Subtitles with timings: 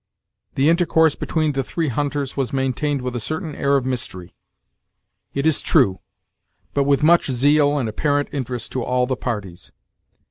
[0.55, 4.33] The intercourse between the three hunters was maintained with a certain air of mystery,
[5.35, 5.99] it is true,
[6.73, 9.71] but with much zeal and apparent interest to all the parties.